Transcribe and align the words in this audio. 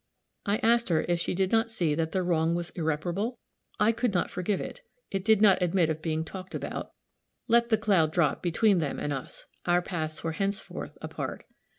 I 0.47 0.57
asked 0.63 0.89
her 0.89 1.05
if 1.07 1.19
she 1.19 1.35
did 1.35 1.51
not 1.51 1.69
see 1.69 1.93
that 1.93 2.11
the 2.11 2.23
wrong 2.23 2.55
was 2.55 2.71
irreparable? 2.71 3.37
I 3.79 3.91
could 3.91 4.15
not 4.15 4.31
forgive 4.31 4.59
it. 4.59 4.81
It 5.11 5.23
did 5.23 5.43
not 5.43 5.61
admit 5.61 5.91
of 5.91 6.01
being 6.01 6.25
talked 6.25 6.55
about; 6.55 6.89
let 7.47 7.69
the 7.69 7.77
cloud 7.77 8.11
drop 8.11 8.41
between 8.41 8.79
them 8.79 8.97
and 8.97 9.13
us; 9.13 9.45
our 9.67 9.83
paths 9.83 10.23
were 10.23 10.31
henceforth 10.31 10.97
apart. 11.03 11.45